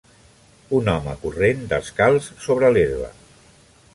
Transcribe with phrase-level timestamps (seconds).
[0.77, 3.13] Un home corrent descalç sobre l'herba